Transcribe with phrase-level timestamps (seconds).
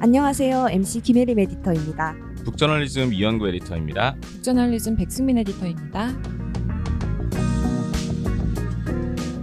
[0.00, 0.68] 안녕하세요.
[0.70, 2.14] MC 김혜림 에디터입니다.
[2.44, 4.16] 북저널리즘 이현구 에디터입니다.
[4.20, 6.08] 북저널리즘 백승민 에디터입니다.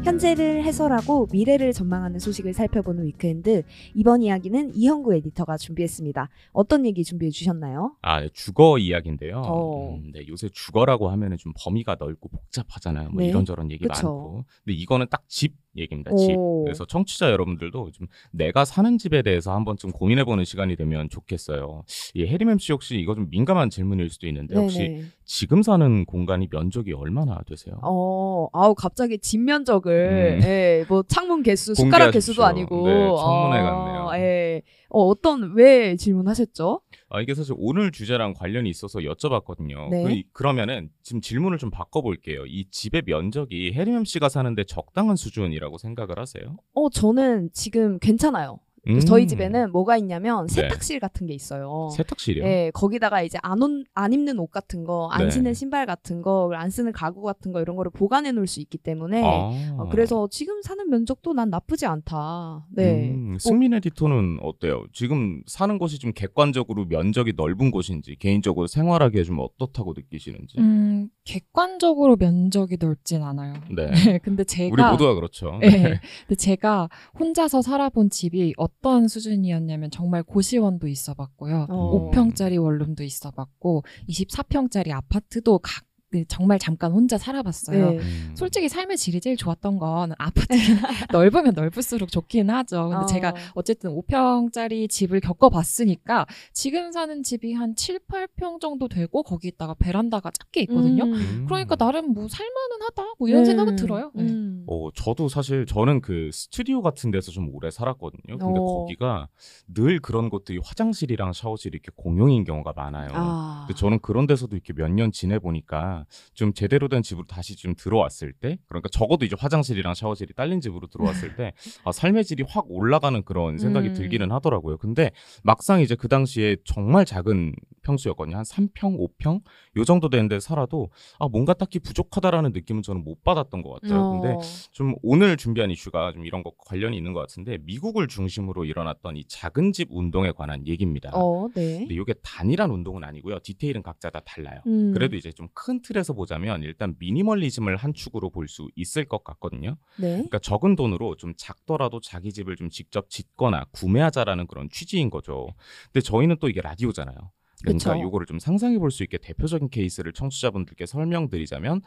[0.04, 3.64] 현재를 해설하고 미래를 전망하는 소식을 살펴보는 위크엔드.
[3.96, 6.30] 이번 이야기는 이현구 에디터가 준비했습니다.
[6.52, 7.96] 어떤 얘기 준비해 주셨나요?
[8.02, 9.42] 아, 네, 주거 이야기인데요.
[9.46, 9.96] 어.
[9.96, 13.10] 음, 네, 요새 주거라고 하면은 좀 범위가 넓고 복잡하잖아요.
[13.12, 13.30] 뭐 네.
[13.30, 13.94] 이런저런 얘기 그쵸.
[14.08, 14.46] 많고.
[14.66, 16.16] 근데 이거는 딱 집 얘기입니다.
[16.16, 16.36] 집.
[16.38, 16.64] 오.
[16.64, 21.84] 그래서 청취자 여러분들도 좀 내가 사는 집에 대해서 한번 좀 고민해보는 시간이 되면 좋겠어요.
[22.14, 25.04] 이 해림 MC 혹시 이거 좀 민감한 질문일 수도 있는데 혹시 네네.
[25.26, 27.76] 지금 사는 공간이 면적이 얼마나 되세요?
[27.82, 30.44] 어, 아우 갑자기 집 면적을 음.
[30.44, 32.12] 예, 뭐 창문 개수, 숟가락 공개하십시오.
[32.20, 34.24] 개수도 아니고 네, 청문회 어, 같네요.
[34.24, 34.62] 예.
[34.94, 36.82] 어, 어떤 왜 질문하셨죠?
[37.10, 39.90] 아, 이게 사실 오늘 주제랑 관련이 있어서 여쭤봤거든요.
[39.90, 40.24] 네.
[40.32, 42.46] 그, 러면은 지금 질문을 좀 바꿔볼게요.
[42.46, 46.58] 이 집의 면적이 해림 MC가 사는데 적당한 수준이라고 생각을 하세요?
[46.74, 48.60] 어, 저는 지금 괜찮아요.
[48.90, 49.00] 음.
[49.00, 50.54] 저희 집에는 뭐가 있냐면 네.
[50.54, 51.90] 세탁실 같은 게 있어요.
[51.96, 52.44] 세탁실이요?
[52.44, 55.32] 예, 거기다가 이제 안, 온, 안 입는 옷 같은 거, 안 네.
[55.32, 58.78] 신는 신발 같은 거, 안 쓰는 가구 같은 거 이런 거를 보관해 놓을 수 있기
[58.78, 59.76] 때문에 아.
[59.78, 62.68] 어, 그래서 지금 사는 면적도 난 나쁘지 않다.
[62.72, 63.12] 네.
[63.12, 64.86] 음, 승민 에디터는 어때요?
[64.92, 70.60] 지금 사는 곳이 좀 객관적으로 면적이 넓은 곳인지 개인적으로 생활하기에 좀 어떻다고 느끼시는지.
[70.60, 73.54] 음, 객관적으로 면적이 넓진 않아요.
[73.76, 74.20] 네.
[74.20, 75.58] 근데 제가 우리 모두가 그렇죠.
[75.62, 76.00] 네.
[76.28, 81.68] 근데 제가 혼자서 살아본 집이 어떤 수준이었냐면 정말 고시원도 있어봤고요.
[81.70, 82.12] 어.
[82.12, 87.90] 5평짜리 원룸도 있어봤고 24평짜리 아파트도 각 네, 정말 잠깐 혼자 살아봤어요.
[87.92, 87.98] 네.
[87.98, 88.34] 음.
[88.38, 90.46] 솔직히 삶의 질이 제일 좋았던 건 아파트
[91.12, 92.90] 넓으면 넓을수록 좋긴 하죠.
[92.90, 93.06] 근데 어.
[93.08, 100.30] 제가 어쨌든 5평짜리 집을 겪어봤으니까 지금 사는 집이 한 7, 8평 정도 되고 거기다가 베란다가
[100.32, 101.06] 작게 있거든요.
[101.06, 101.46] 음.
[101.48, 103.46] 그러니까 나름 뭐 살만은 하다 뭐 이런 네.
[103.48, 104.12] 생각은 들어요.
[104.14, 104.24] 네.
[104.24, 104.64] 음.
[104.68, 108.38] 어, 저도 사실 저는 그 스튜디오 같은 데서 좀 오래 살았거든요.
[108.38, 108.64] 근데 어.
[108.64, 109.28] 거기가
[109.74, 113.10] 늘 그런 것들이 화장실이랑 샤워실이 이렇게 공용인 경우가 많아요.
[113.14, 113.66] 아.
[113.68, 116.03] 근데 저는 그런 데서도 이렇게 몇 년 지내보니까
[116.34, 120.88] 좀 제대로 된 집으로 다시 좀 들어왔을 때, 그러니까 적어도 이제 화장실이랑 샤워실이 딸린 집으로
[120.88, 121.54] 들어왔을 때,
[121.84, 123.94] 아, 삶의 질이 확 올라가는 그런 생각이 음.
[123.94, 124.78] 들기는 하더라고요.
[124.78, 125.12] 근데
[125.44, 127.54] 막상 이제 그 당시에 정말 작은
[127.84, 128.38] 평수였거든요.
[128.38, 129.42] 한 3평, 5평?
[129.78, 130.90] 요 정도 되는데 살아도,
[131.20, 134.12] 아, 뭔가 딱히 부족하다라는 느낌은 저는 못 받았던 것 같아요.
[134.12, 134.40] 근데 어.
[134.72, 139.26] 좀 오늘 준비한 이슈가 좀 이런 것과 관련이 있는 것 같은데 미국을 중심으로 일어났던 이
[139.28, 141.12] 작은 집 운동에 관한 얘기입니다.
[141.14, 141.80] 어, 네.
[141.80, 143.40] 근데 이게 단일한 운동은 아니고요.
[143.40, 144.62] 디테일은 각자 다 달라요.
[144.68, 144.94] 음.
[144.94, 149.78] 그래도 이제 좀 큰 틀에서 보자면 일단 미니멀리즘을 한 축으로 볼 수 있을 것 같거든요.
[149.98, 150.12] 네.
[150.14, 155.48] 그러니까 적은 돈으로 좀 작더라도 자기 집을 좀 직접 짓거나 구매하자라는 그런 취지인 거죠.
[155.92, 157.18] 근데 저희는 또 이게 라디오잖아요.
[157.64, 158.02] 그러니까.
[158.02, 161.82] 요거를 좀 상상해 볼 수 있게 대표적인 케이스를 청취자분들께 설명드리자면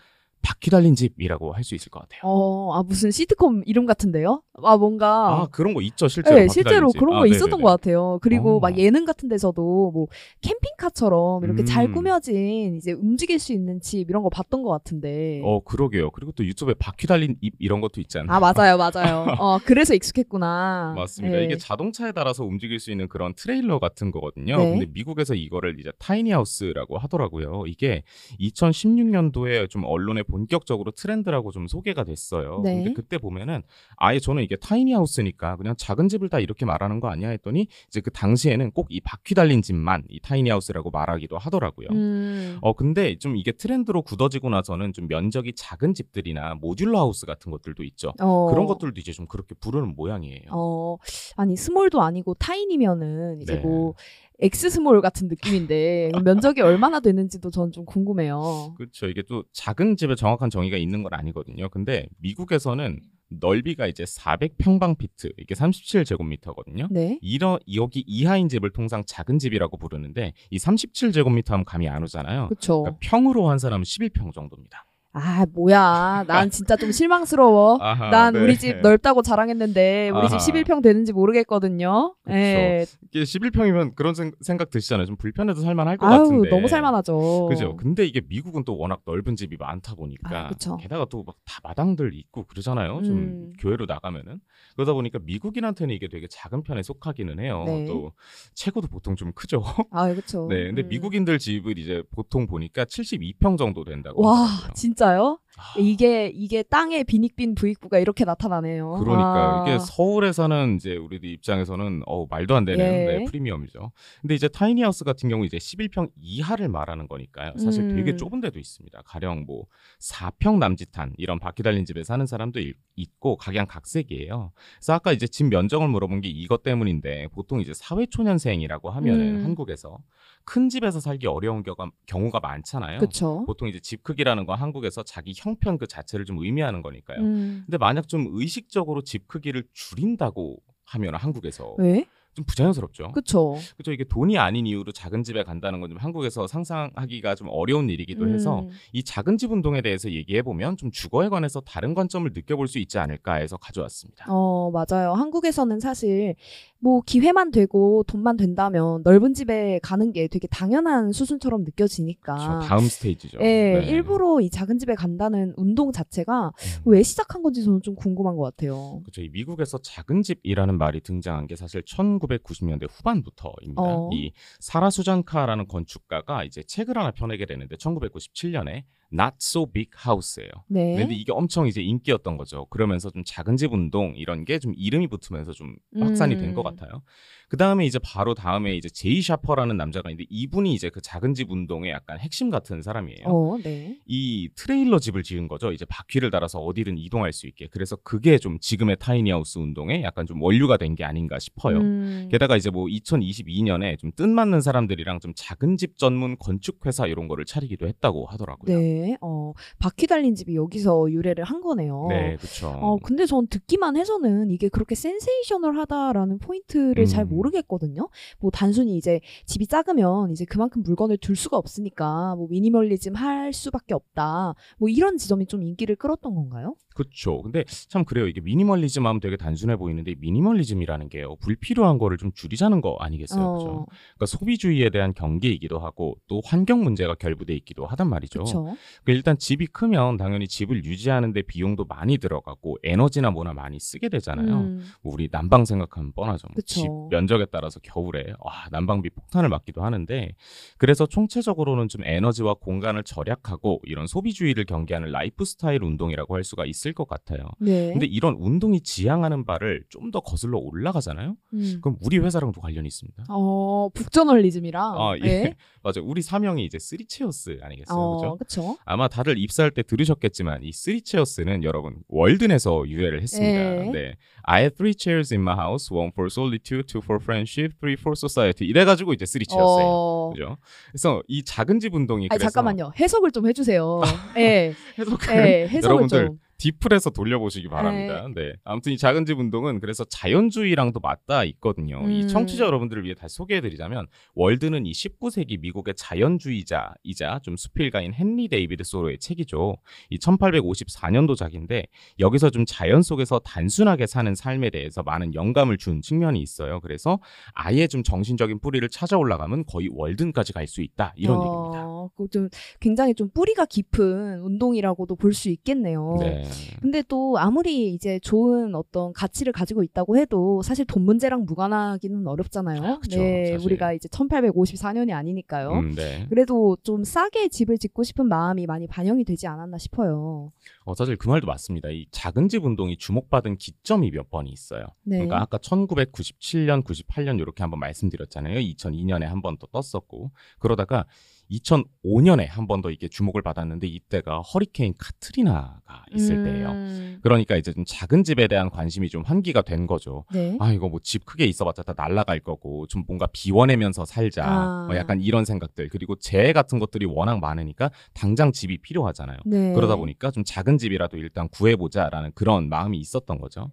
[0.47, 2.21] 바퀴 달린 집이라고 할 수 있을 것 같아요.
[2.23, 4.43] 어, 아 무슨 시트콤 이름 같은데요?
[4.63, 6.37] 아 뭔가 아 그런 거 있죠 실제로.
[6.37, 6.89] 네, 실제로.
[6.93, 7.63] 그런 아, 거 있었던 네네네.
[7.65, 8.19] 것 같아요.
[8.23, 8.61] 그리고 어.
[8.61, 10.07] 막 예능 같은 데서도 뭐
[10.43, 11.93] 캠핑카처럼 이렇게 잘 음.
[11.93, 15.41] 꾸며진 이제 움직일 수 있는 집 이런 거 봤던 것 같은데.
[15.43, 16.11] 어 그러게요.
[16.13, 18.31] 그리고 또 유튜브에 바퀴 달린 입 이런 것도 있잖아요.
[18.31, 19.27] 아 맞아요, 맞아요.
[19.41, 20.95] 어 그래서 익숙했구나.
[20.97, 21.39] 맞습니다.
[21.39, 21.45] 네.
[21.45, 24.57] 이게 자동차에 따라서 움직일 수 있는 그런 트레일러 같은 거거든요.
[24.59, 24.71] 네.
[24.71, 27.65] 근데 미국에서 이거를 이제 tiny house라고 하더라고요.
[27.67, 28.05] 이게
[28.41, 32.61] 2016년도에 좀 언론에 본격적으로 트렌드라고 좀 소개가 됐어요.
[32.63, 32.75] 네.
[32.75, 33.63] 근데 그때 보면은
[33.97, 38.01] 아예 저는 이게 tiny house니까 그냥 작은 집을 다 이렇게 말하는 거 아니야 했더니 이제
[38.01, 41.89] 그 당시에는 꼭 이 바퀴 달린 집만 이 tiny house라고 말하기도 하더라고요.
[41.91, 42.59] 음.
[42.61, 47.83] 어 근데 좀 이게 트렌드로 굳어지고 나서는 좀 면적이 작은 집들이나 modular house 같은 것들도
[47.83, 48.13] 있죠.
[48.21, 48.47] 어.
[48.47, 50.51] 그런 것들도 이제 좀 그렇게 부르는 모양이에요.
[50.53, 50.99] 어
[51.37, 53.61] 아니 small도 아니고 tiny면은 이제 네.
[53.61, 53.95] 뭐
[54.41, 58.75] X small 같은 느낌인데 면적이 얼마나 되는지도 전 좀 궁금해요.
[58.77, 59.07] 그렇죠.
[59.09, 61.69] 이게 또 작은 집에 정확한 정의가 있는 건 아니거든요.
[61.71, 66.87] 근데 미국에서는 넓이가 이제 400평방피트, 이게 37제곱미터거든요.
[66.91, 67.19] 네.
[67.21, 72.49] 이러 여기 이하인 집을 통상 작은 집이라고 부르는데 이 37제곱미터 하면 감이 안 오잖아요.
[72.49, 72.83] 그렇죠.
[72.83, 74.87] 그러니까 평으로 환산하면 11평 정도입니다.
[75.19, 77.79] 아 뭐야 난 진짜 좀 실망스러워.
[77.81, 78.41] 아하, 난 네.
[78.41, 80.45] 우리 집 넓다고 자랑했는데 우리 집 아하.
[80.63, 82.15] 11평 되는지 모르겠거든요.
[82.23, 82.35] 그쵸.
[82.37, 82.85] 예.
[83.03, 85.07] 이게 11평이면 그런 생, 생각 드시잖아요.
[85.07, 86.51] 좀 불편해도 살만할 것 아유 같은데.
[86.51, 87.47] 너무 살만하죠.
[87.49, 87.77] 그죠.
[87.77, 90.77] 근데 이게 미국은 또 워낙 넓은 집이 많다 보니까 아.
[90.77, 93.03] 게다가 또 막 다 마당들 있고 그러잖아요.
[93.03, 93.53] 좀 음.
[93.59, 94.41] 교회로 나가면은
[94.75, 97.63] 그러다 보니까 미국인한테는 이게 되게 작은 편에 속하기는 해요.
[97.67, 97.87] 네.
[97.87, 98.13] 또
[98.55, 99.63] 체구도 보통 좀 크죠.
[99.93, 100.47] 아 그렇죠.
[100.51, 100.89] 네, 근데 음.
[100.89, 104.23] 미국인들 집을 이제 보통 보니까 72평 정도 된다고.
[104.27, 104.73] 와 하더라고요.
[104.75, 105.39] 진짜 요?
[105.59, 108.99] 아, 이게 이게 땅의 빈익빈 부익부가 이렇게 나타나네요.
[109.01, 109.65] 그러니까 아.
[109.67, 113.19] 이게 서울에 사는 이제 우리들 입장에서는 어 말도 안 되는 예.
[113.19, 113.91] 네, 프리미엄이죠.
[114.21, 117.53] 근데 이제 tiny house 같은 경우 이제 11평 이하를 말하는 거니까요.
[117.59, 117.97] 사실 음.
[117.97, 119.01] 되게 좁은 데도 있습니다.
[119.07, 119.65] 가령 뭐
[120.01, 124.53] 4평 남짓한 이런 바퀴 달린 집에 사는 사람도 일- 있고 각양각색이에요.
[124.77, 129.45] 그래서 아까 이제 집 면적을 물어본 게 이것 때문인데 보통 이제 사회초년생이라고 하면은 음.
[129.45, 129.99] 한국에서
[130.45, 132.99] 큰 집에서 살기 어려운 경우가, 경우가 많잖아요.
[132.99, 133.45] 그렇죠.
[133.47, 137.21] 보통 이제 집 크기라는 건 한국에서 자기 형편 그 자체를 좀 의미하는 거니까요.
[137.21, 137.63] 음.
[137.67, 142.05] 근데 만약 좀 의식적으로 집 크기를 줄인다고 하면 한국에서 왜?
[142.35, 143.13] 좀 부자연스럽죠.
[143.13, 143.57] 그렇죠.
[143.79, 148.29] 그죠 이게 돈이 아닌 이유로 작은 집에 간다는 건 좀 한국에서 상상하기가 좀 어려운 일이기도
[148.29, 148.71] 해서 음.
[148.93, 152.99] 이 작은 집 운동에 대해서 얘기해 보면 좀 주거에 관해서 다른 관점을 느껴볼 수 있지
[152.99, 154.27] 않을까 해서 가져왔습니다.
[154.29, 155.13] 어, 맞아요.
[155.15, 156.35] 한국에서는 사실
[156.79, 162.35] 뭐 기회만 되고 돈만 된다면 넓은 집에 가는 게 되게 당연한 수순처럼 느껴지니까.
[162.35, 162.69] 그렇죠.
[162.69, 163.39] 다음 스테이지죠.
[163.41, 163.87] 예, 네.
[163.87, 166.83] 일부러 이 작은 집에 간다는 운동 자체가 음.
[166.85, 169.01] 왜 시작한 건지 저는 좀 궁금한 것 같아요.
[169.03, 169.23] 그렇죠.
[169.23, 173.83] 이 미국에서 작은 집이라는 말이 등장한 게 사실 1990년대 후반부터입니다.
[173.83, 174.11] 어.
[174.13, 178.85] 이 사라 수잔카라는 건축가가 이제 책을 하나 펴내게 되는데 1997년에
[179.19, 180.51] Not So Big House예요.
[180.69, 180.97] 네.
[180.97, 182.67] 근데 이게 엄청 이제 인기였던 거죠.
[182.67, 186.77] 그러면서 좀 작은 집 운동 이런 게 좀 이름이 붙으면서 좀 확산이 된것 음.
[186.77, 187.03] 같아요.
[187.49, 191.51] 그 다음에 이제 바로 다음에 이제 제이 샤퍼라는 남자가 있는데 이분이 이제 그 작은 집
[191.53, 193.25] 운동의 약간 핵심 같은 사람이에요.
[193.27, 193.99] 어, 네.
[194.07, 195.71] 이 트레일러 집을 지은 거죠.
[195.71, 197.69] 이제 바퀴를 달아서 어디든 이동할 수 있게.
[197.71, 201.79] 그래서 그게 좀 지금의 tiny house 운동에 약간 좀 원류가 된 게 아닌가 싶어요.
[201.79, 202.29] 음.
[202.33, 207.45] 게다가 이제 뭐 2022년에 좀 뜻맞는 사람들이랑 좀 작은 집 전문 건축 회사 이런 거를
[207.45, 208.79] 차리기도 했다고 하더라고요.
[208.79, 209.17] 네.
[209.21, 212.07] 어, 바퀴 달린 집이 여기서 유래를 한 거네요.
[212.09, 212.69] 네, 그렇죠.
[212.69, 217.07] 어, 근데 전 듣기만 해서는 이게 그렇게 센세이셔널하다라는 포인트를 음.
[217.07, 218.09] 잘 모르겠거든요.
[218.39, 223.95] 뭐 단순히 이제 집이 작으면 이제 그만큼 물건을 둘 수가 없으니까 뭐 미니멀리즘 할 수밖에
[223.95, 224.55] 없다.
[224.79, 226.75] 뭐 이런 지점이 좀 인기를 끌었던 건가요?
[226.97, 227.43] 그렇죠.
[227.43, 228.27] 근데 참 그래요.
[228.27, 231.37] 이게 미니멀리즘 하면 되게 단순해 보이는데 미니멀리즘이라는 게요.
[231.37, 233.53] 불필요한 거를 좀 줄이자는 거 아니겠어요.
[233.53, 233.87] 그죠?
[234.15, 238.41] 그러니까 소비주의에 대한 경계이기도 하고 또 환경 문제가 결부돼 있기도 하단 말이죠.
[238.41, 238.77] 그렇죠.
[239.05, 244.55] 그 일단 집이 크면 당연히 집을 유지하는데 비용도 많이 들어가고 에너지나 뭐나 많이 쓰게 되잖아요.
[244.55, 246.49] 음, 뭐 우리 난방 생각하면 뻔하죠.
[246.49, 246.81] 뭐 그쵸.
[246.81, 250.33] 집 면적에 따라서 겨울에 와, 난방비 폭탄을 맞기도 하는데
[250.79, 256.93] 그래서 총체적으로는 좀 에너지와 공간을 절약하고 이런 소비주의를 경계하는 라이프 스타일 운동이라고 할 수가 있을
[256.93, 257.41] 것 같아요.
[257.59, 257.91] 네.
[257.93, 261.37] 근데 이런 운동이 지향하는 바를 좀 더 거슬러 올라가잖아요.
[261.55, 261.79] 음.
[261.83, 263.25] 그럼 우리 회사랑도 관련이 있습니다.
[263.29, 265.21] 어, 북저널리즘이랑 아, 예.
[265.21, 265.57] 네.
[265.83, 266.05] 맞아요.
[266.05, 267.99] 우리 사명이 이제 쓰리체어스 아니겠어요?
[267.99, 268.79] 어, 그죠?
[268.85, 273.87] 아마 다들 입사할 때 들으셨겠지만 이 쓰리체어스는 여러분 월든에서 유래를 했습니다.
[273.87, 273.91] 예.
[273.91, 274.15] 네.
[274.45, 278.15] I have three chairs in my house, one for solitude, two for friendship, three for
[278.17, 278.65] society.
[278.69, 279.89] 이래 가지고 이제 쓰리체어스예요.
[279.89, 280.31] 어.
[280.33, 280.57] 그죠?
[280.93, 282.93] 그래서 이 작은 집 운동이 아니 그래서 잠깐만요.
[282.99, 284.03] 해석을 좀 해주세요.
[284.39, 286.39] 예, 해석을 예, 해석을 여러분들 좀.
[286.59, 288.29] DeepL에서 돌려보시기 바랍니다.
[288.35, 288.53] 네.
[288.65, 292.09] 아무튼 이 작은 집 운동은 그래서 자연주의랑도 맞닿아 있거든요.
[292.09, 292.29] 이 음.
[292.29, 299.19] 청취자 여러분들을 위해 다시 소개해드리자면 월든은 이 19세기 미국의 자연주의자이자 좀 수필가인 헨리 데이비드 소로의
[299.19, 299.77] 책이죠.
[300.11, 301.87] 이 1854년도작인데
[302.19, 306.81] 여기서 좀 자연 속에서 단순하게 사는 삶에 대해서 많은 영감을 준 측면이 있어요.
[306.81, 307.19] 그래서
[307.55, 311.96] 아예 좀 정신적인 뿌리를 찾아 올라가면 거의 월든까지 갈 수 있다 이런 얘기입니다.
[312.07, 312.49] 어, 그좀
[312.81, 316.17] 굉장히 좀 뿌리가 깊은 운동이라고도 볼 수 있겠네요.
[316.21, 316.45] 네.
[316.81, 322.83] 근데 또 아무리 이제 좋은 어떤 가치를 가지고 있다고 해도 사실 돈 문제랑 무관하기는 어렵잖아요.
[322.83, 323.67] 아, 그쵸, 네, 사실.
[323.67, 325.73] 우리가 이제 1854년이 아니니까요.
[325.73, 326.25] 음, 네.
[326.31, 330.53] 그래도 좀 싸게 집을 짓고 싶은 마음이 많이 반영이 되지 않았나 싶어요.
[330.85, 331.91] 어, 사실 그 말도 맞습니다.
[331.91, 334.87] 이 작은 집 운동이 주목받은 기점이 몇 번이 있어요.
[335.03, 335.17] 네.
[335.19, 338.59] 그러니까 아까 1997년, 98년 이렇게 한번 말씀드렸잖아요.
[338.61, 341.05] 2002년에 한번더 떴었고 그러다가
[341.51, 346.71] 2005년에 한 번 더 이게 주목을 받았는데 이때가 허리케인 카트리나가 있을 때예요.
[346.71, 350.25] 음, 그러니까 이제 좀 작은 집에 대한 관심이 좀 환기가 된 거죠.
[350.33, 350.57] 네.
[350.61, 354.85] 아 이거 뭐 집 크게 있어봤자 다 날라갈 거고 좀 뭔가 비워내면서 살자 아.
[354.87, 359.39] 뭐 약간 이런 생각들 그리고 재해 같은 것들이 워낙 많으니까 당장 집이 필요하잖아요.
[359.47, 359.73] 네.
[359.73, 363.71] 그러다 보니까 좀 작은 집이라도 일단 구해보자라는 그런 마음이 있었던 거죠.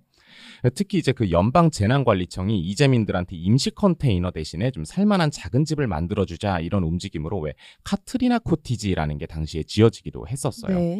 [0.70, 6.84] 특히 이제 그 연방 재난관리청이 이재민들한테 임시 컨테이너 대신에 좀 살만한 작은 집을 만들어주자 이런
[6.84, 7.53] 움직임으로 왜
[7.84, 10.77] 카트리나 코티지라는 게 당시에 지어지기도 했었어요.
[10.77, 10.96] 네.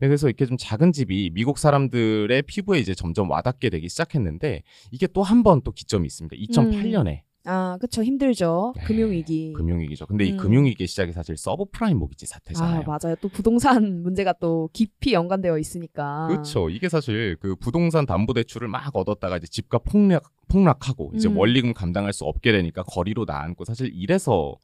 [0.00, 5.06] 네, 그래서 이렇게 좀 작은 집이 미국 사람들의 피부에 이제 점점 와닿게 되기 시작했는데 이게
[5.06, 6.36] 또 한 번 또 기점이 있습니다.
[6.36, 8.02] 2008년에 아, 그쵸.
[8.02, 8.72] 힘들죠.
[8.76, 9.52] 네, 금융위기.
[9.52, 10.06] 금융위기죠.
[10.06, 10.36] 근데 이 음.
[10.38, 12.80] 금융위기의 시작이 사실 서브프라임 모기지 사태잖아요.
[12.80, 13.16] 아, 맞아요.
[13.20, 16.26] 또 부동산 문제가 또 깊이 연관되어 있으니까.
[16.28, 16.70] 그렇죠.
[16.70, 21.36] 이게 사실 그 부동산 담보 대출을 막 얻었다가 이제 집값 폭락 폭락하고 이제 음.
[21.36, 24.56] 원리금 감당할 수 없게 되니까 거리로 나앉고 사실 이래서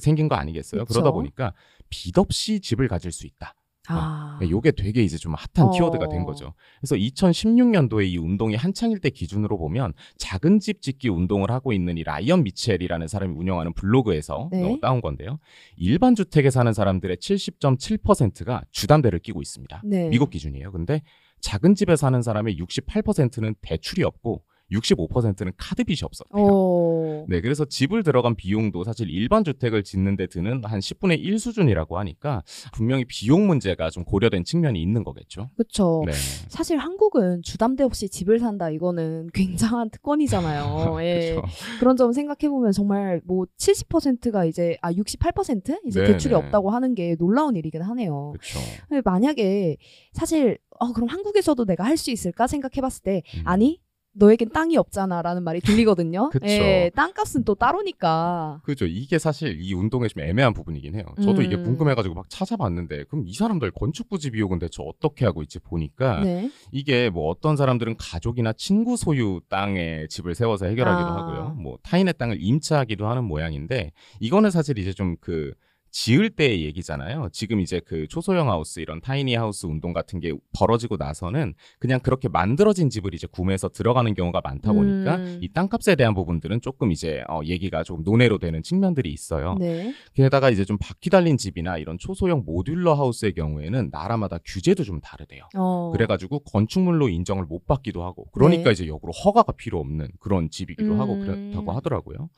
[0.00, 0.84] 생긴 거 아니겠어요?
[0.84, 1.00] 그쵸.
[1.00, 1.52] 그러다 보니까
[1.88, 3.54] 빚 없이 집을 가질 수 있다.
[3.88, 4.38] 아.
[4.40, 5.70] 네, 요게 되게 이제 좀 핫한 어.
[5.72, 6.54] 키워드가 된 거죠.
[6.80, 12.02] 그래서 2016년도에 이 운동이 한창일 때 기준으로 보면 작은 집 짓기 운동을 하고 있는 이
[12.02, 14.64] 라이언 미첼이라는 사람이 운영하는 블로그에서 네.
[14.64, 15.38] 어, 따온 건데요.
[15.76, 19.82] 일반 주택에 사는 사람들의 70.7%가 주담대를 끼고 있습니다.
[19.84, 20.08] 네.
[20.08, 20.72] 미국 기준이에요.
[20.72, 21.02] 근데
[21.40, 26.42] 작은 집에 사는 사람의 68%는 대출이 없고 65%는 카드 빚이 없었대요.
[26.42, 27.24] 어.
[27.28, 32.42] 네, 그래서 집을 들어간 비용도 사실 일반 주택을 짓는데 드는 한 10분의 1 수준이라고 하니까
[32.72, 35.50] 분명히 비용 문제가 좀 고려된 측면이 있는 거겠죠.
[35.56, 36.02] 그쵸.
[36.06, 36.12] 네.
[36.48, 40.96] 사실 한국은 주담대 없이 집을 산다 이거는 굉장한 특권이잖아요.
[41.04, 41.34] 예.
[41.34, 41.42] 그렇죠.
[41.80, 46.38] 그런 점 생각해 보면 정말 뭐 70%가 이제 아 68% 이제 네, 대출이 네.
[46.38, 48.32] 없다고 하는 게 놀라운 일이긴 하네요.
[48.32, 48.58] 그렇죠.
[49.04, 49.76] 만약에
[50.12, 53.42] 사실 어 그럼 한국에서도 내가 할 수 있을까 생각해 봤을 때 음.
[53.44, 53.80] 아니
[54.14, 56.30] 너에겐 땅이 없잖아라는 말이 들리거든요.
[56.32, 56.46] 그쵸.
[56.46, 58.60] 예, 땅값은 또 따로니까.
[58.64, 58.86] 그죠.
[58.86, 61.04] 이게 사실 이 운동의 좀 애매한 부분이긴 해요.
[61.22, 61.64] 저도 이게 음.
[61.64, 66.50] 궁금해가지고 막 찾아봤는데, 그럼 이 사람들 건축 부지 비용은 대체 어떻게 하고 있지 보니까 네.
[66.72, 71.16] 이게 뭐 어떤 사람들은 가족이나 친구 소유 땅에 집을 세워서 해결하기도 아.
[71.16, 71.54] 하고요.
[71.60, 75.54] 뭐 타인의 땅을 임차하기도 하는 모양인데 이거는 사실 이제 좀그
[75.94, 77.28] 지을 때의 얘기잖아요.
[77.30, 82.28] 지금 이제 그 초소형 하우스 이런 타이니 하우스 운동 같은 게 벌어지고 나서는 그냥 그렇게
[82.28, 85.38] 만들어진 집을 이제 구매해서 들어가는 경우가 많다 보니까 음.
[85.40, 89.54] 이 땅값에 대한 부분들은 조금 이제 어, 얘기가 조금 논외로 되는 측면들이 있어요.
[89.60, 89.94] 네.
[90.14, 95.48] 게다가 이제 좀 바퀴 달린 집이나 이런 초소형 모듈러 하우스의 경우에는 나라마다 규제도 좀 다르대요.
[95.56, 95.92] 어.
[95.92, 98.72] 그래가지고 건축물로 인정을 못 받기도 하고 그러니까 네.
[98.72, 101.20] 이제 역으로 허가가 필요 없는 그런 집이기도 하고 음.
[101.20, 102.30] 그렇다고 하더라고요.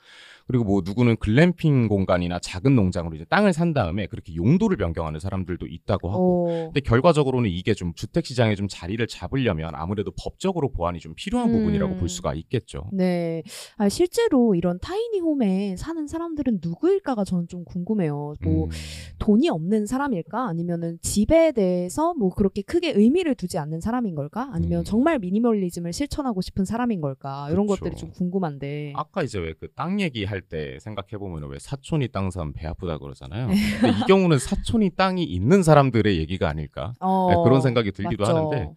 [0.46, 5.66] 그리고 뭐 누구는 글램핑 공간이나 작은 농장으로 이제 땅을 산 다음에 그렇게 용도를 변경하는 사람들도
[5.66, 6.48] 있다고 하고.
[6.48, 6.64] 어.
[6.66, 11.52] 근데 결과적으로는 이게 좀 주택 시장에 좀 자리를 잡으려면 아무래도 법적으로 보완이 좀 필요한 음.
[11.58, 12.90] 부분이라고 볼 수가 있겠죠.
[12.92, 13.42] 네.
[13.76, 18.34] 아, 실제로 이런 타이니 홈에 사는 사람들은 누구일까가 저는 좀 궁금해요.
[18.42, 18.70] 뭐 음.
[19.18, 20.46] 돈이 없는 사람일까?
[20.48, 24.50] 아니면은 집에 대해서 뭐 그렇게 크게 의미를 두지 않는 사람인 걸까?
[24.52, 24.84] 아니면 음.
[24.84, 27.48] 정말 미니멀리즘을 실천하고 싶은 사람인 걸까?
[27.50, 27.66] 이런.
[27.66, 28.92] 것들이 좀 궁금한데.
[28.94, 32.98] 아까 이제 왜 그 땅 얘기할 때 생각해 보면 왜 사촌이 땅 사면 배 아프다
[32.98, 33.35] 그러잖아요.
[33.46, 33.54] 네.
[33.80, 38.36] 근데 이 경우는 사촌이 땅이 있는 사람들의 얘기가 아닐까 어, 네, 그런 생각이 들기도 맞죠.
[38.36, 38.70] 하는데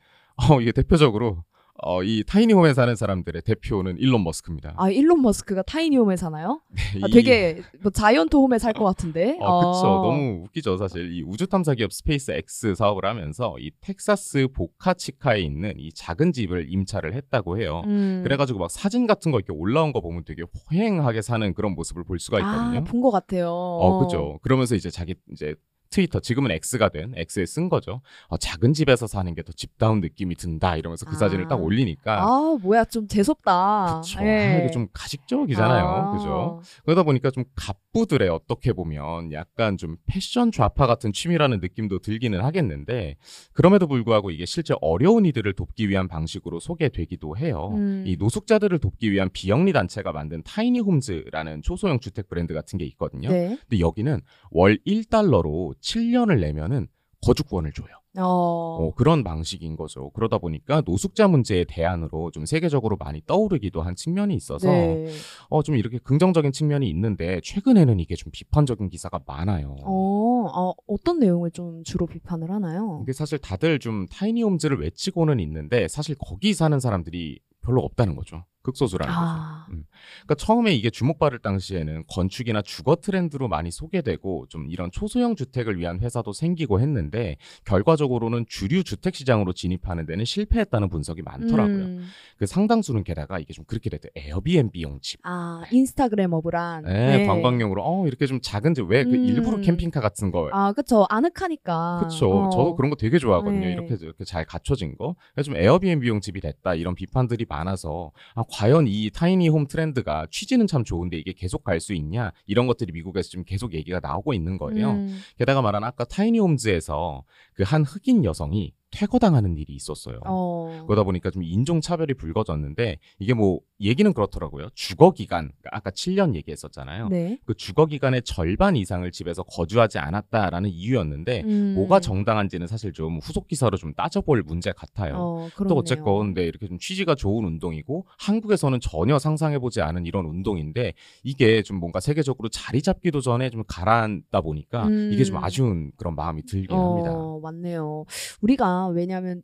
[0.50, 1.44] 어, 이게 대표적으로
[1.82, 4.74] 어, 이 tiny home에 사는 사람들의 대표는 일론 머스크입니다.
[4.78, 6.62] 아, 일론 머스크가 tiny home에 사나요?
[7.02, 9.38] 아, 이- 되게 뭐 giant home에 살 것 같은데.
[9.40, 9.88] 어, 그쵸.
[9.88, 10.02] 어.
[10.08, 11.12] 너무 웃기죠, 사실.
[11.14, 16.72] 이 우주 탐사 기업 스페이스 X 사업을 하면서 이 텍사스 보카치카에 있는 이 작은 집을
[16.72, 17.82] 임차를 했다고 해요.
[17.86, 18.22] 음.
[18.24, 22.20] 그래가지고 막 사진 같은 거 이렇게 올라온 거 보면 되게 호행하게 사는 그런 모습을 볼
[22.20, 22.80] 수가 있거든요.
[22.80, 23.50] 아, 본 것 같아요.
[23.50, 24.40] 어, 그죠.
[24.42, 25.56] 그러면서 이제 자기 이제
[25.90, 28.02] 트위터 지금은 X가 된 X에 쓴 거죠.
[28.28, 31.18] 어, 작은 집에서 사는 게 더 집다운 느낌이 든다 이러면서 그 아.
[31.18, 34.02] 사진을 딱 올리니까 아, 뭐야, 좀 재수없다.
[34.04, 34.20] 그쵸.
[34.22, 34.28] 예.
[34.28, 35.86] 아, 이게 좀 가식적이잖아요.
[35.86, 36.12] 아.
[36.12, 36.62] 그죠?
[36.84, 43.16] 그러다 보니까 좀 갑부들의 어떻게 보면 약간 좀 패션 좌파 같은 취미라는 느낌도 들기는 하겠는데
[43.54, 47.72] 그럼에도 불구하고 이게 실제 어려운 이들을 돕기 위한 방식으로 소개되기도 해요.
[47.76, 48.04] 음.
[48.06, 53.30] 이 노숙자들을 돕기 위한 비영리 단체가 만든 타이니 홈즈라는 초소형 주택 브랜드 같은 게 있거든요.
[53.30, 53.58] 네.
[53.70, 54.20] 근데 여기는
[54.52, 56.88] 월 1달러로 7년을 내면은
[57.22, 57.88] 거주권을 줘요.
[58.18, 58.24] 어.
[58.24, 60.10] 어, 그런 방식인 거죠.
[60.12, 65.12] 그러다 보니까 노숙자 문제의 대안으로 좀 세계적으로 많이 떠오르기도 한 측면이 있어서 네.
[65.50, 69.76] 어, 좀 이렇게 긍정적인 측면이 있는데 최근에는 이게 좀 비판적인 기사가 많아요.
[69.84, 73.02] 어, 어, 어떤 내용을 좀 주로 비판을 하나요?
[73.04, 78.44] 이게 사실 다들 좀 타이니홈즈를 외치고는 있는데 사실 거기 사는 사람들이 별로 없다는 거죠.
[78.64, 79.26] 극소수라는 거죠.
[79.26, 85.80] 아, 그러니까 처음에 이게 주목받을 당시에는 건축이나 주거 트렌드로 많이 소개되고 좀 이런 초소형 주택을
[85.80, 91.78] 위한 회사도 생기고 했는데 결과적으로는 주류 주택 시장으로 진입하는 데는 실패했다는 분석이 많더라고요.
[91.86, 92.06] 음.
[92.38, 94.10] 그 상당수는 게다가 이게 좀 그렇게 됐대.
[94.16, 95.20] 에어비앤비용 집.
[95.24, 96.84] 아, 인스타그래머블한.
[96.84, 99.26] 네, 관광용으로 어 이렇게 좀 작은 집왜그 음.
[99.26, 101.06] 일부러 캠핑카 같은 걸 아, 그쵸.
[101.10, 102.02] 아늑하니까.
[102.04, 102.30] 그쵸.
[102.30, 102.50] 어.
[102.50, 103.60] 저도 그런 거 되게 좋아하거든요.
[103.66, 103.72] 네.
[103.74, 105.16] 이렇게 이렇게 잘 갖춰진 거.
[105.34, 110.68] 그래서 좀 에어비앤비용 집이 됐다 이런 비판들이 많아서 아 과연 이 타이니 홈 트렌드가 취지는
[110.68, 114.58] 참 좋은데 이게 계속 갈 수 있냐 이런 것들이 미국에서 지금 계속 얘기가 나오고 있는
[114.58, 114.92] 거예요.
[114.92, 115.20] 음.
[115.38, 120.20] 게다가 말한 아까 타이니 홈즈에서 그 한 흑인 여성이 퇴거당하는 일이 있었어요.
[120.26, 120.84] 어.
[120.88, 124.70] 그러다 보니까 좀 인종차별이 불거졌는데 이게 뭐 얘기는 그렇더라고요.
[124.74, 127.08] 주거 기간 그러니까 아까 7년 얘기했었잖아요.
[127.10, 127.40] 네.
[127.46, 131.74] 그 주거 기간의 절반 이상을 집에서 거주하지 않았다라는 이유였는데 음.
[131.76, 135.16] 뭐가 정당한지는 사실 좀 후속 기사로 좀 따져볼 문제 같아요.
[135.18, 135.80] 어, 또.
[135.80, 140.94] 어쨌건 네, 이렇게 좀 취지가 좋은 운동이고 한국에서는 전혀 상상해보지 않은 이런 운동인데
[141.24, 145.12] 이게 좀 뭔가 세계적으로 자리 잡기도 전에 좀 가라앉다 보니까 음.
[145.14, 147.12] 이게 좀 아쉬운 그런 마음이 들긴 합니다.
[147.14, 148.06] 어, 맞네요.
[148.42, 149.42] 우리가 왜냐하면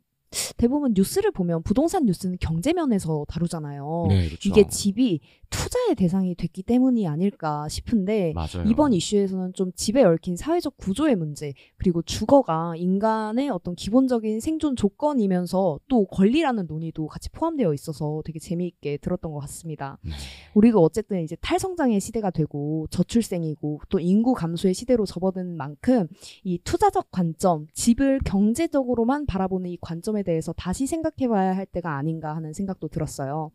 [0.56, 4.06] 대부분 뉴스를 보면 부동산 뉴스는 경제면에서 다루잖아요.
[4.08, 4.48] 네, 그렇죠.
[4.48, 8.64] 이게 집이 투자의 대상이 됐기 때문이 아닐까 싶은데 맞아요.
[8.68, 15.78] 이번 이슈에서는 좀 집에 얽힌 사회적 구조의 문제 그리고 주거가 인간의 어떤 기본적인 생존 조건이면서
[15.88, 19.98] 또 권리라는 논의도 같이 포함되어 있어서 되게 재미있게 들었던 것 같습니다.
[20.02, 20.10] 네.
[20.54, 26.08] 우리도 어쨌든 이제 탈성장의 시대가 되고 저출생이고 또 인구 감소의 시대로 접어든 만큼
[26.42, 32.34] 이 투자적 관점, 집을 경제적으로만 바라보는 이 관점에 대해서 다시 생각해 봐야 할 때가 아닌가
[32.34, 33.50] 하는 생각도 들었어요.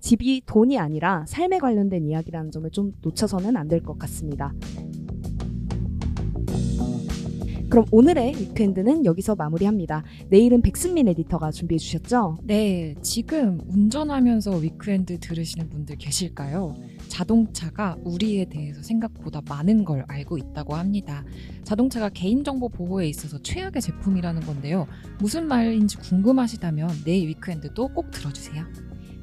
[0.00, 4.52] 집이 돈이 아니라 삶에 관련된 이야기라는 점을 좀 놓쳐서는 안 될 것 같습니다.
[7.76, 10.02] 그럼 오늘의 위크엔드는 여기서 마무리합니다.
[10.30, 12.38] 내일은 백승민 에디터가 준비해 주셨죠?
[12.42, 16.74] 네, 지금 운전하면서 위크엔드 들으시는 분들 계실까요?
[17.08, 21.22] 자동차가 우리에 대해서 생각보다 많은 걸 알고 있다고 합니다.
[21.64, 24.86] 자동차가 개인정보 보호에 있어서 최악의 제품이라는 건데요.
[25.18, 28.85] 무슨 말인지 궁금하시다면 내일 위크엔드도 꼭 들어주세요.